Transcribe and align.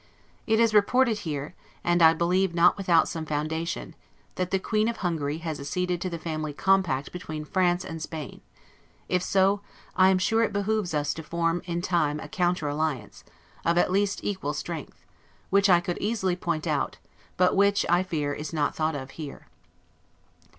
It 0.47 0.59
is 0.59 0.73
reported 0.73 1.19
here, 1.19 1.53
and 1.83 2.01
I 2.01 2.15
believe 2.15 2.55
not 2.55 2.75
without 2.75 3.07
some 3.07 3.23
foundation, 3.23 3.93
that 4.33 4.49
the 4.49 4.57
queen 4.57 4.87
of 4.87 4.97
Hungary 4.97 5.37
has 5.45 5.59
acceded 5.59 6.01
to 6.01 6.09
the 6.09 6.17
Family 6.17 6.53
Compact 6.53 7.11
between 7.11 7.45
France 7.45 7.85
and 7.85 8.01
Spain: 8.01 8.41
if 9.07 9.21
so, 9.21 9.61
I 9.95 10.09
am 10.09 10.17
sure 10.17 10.41
it 10.41 10.51
behooves 10.53 10.95
us 10.95 11.13
to 11.13 11.21
form 11.21 11.61
in 11.65 11.83
time 11.83 12.19
a 12.19 12.27
counter 12.27 12.67
alliance, 12.67 13.23
of 13.63 13.77
at 13.77 13.91
least 13.91 14.21
equal 14.23 14.55
strength; 14.55 15.05
which 15.51 15.69
I 15.69 15.79
could 15.79 15.99
easily 15.99 16.35
point 16.35 16.65
out, 16.65 16.97
but 17.37 17.55
which, 17.55 17.85
I 17.87 18.01
fear, 18.01 18.33
is 18.33 18.51
not 18.51 18.73
thought 18.75 18.95
of 18.95 19.11
here. 19.21 19.49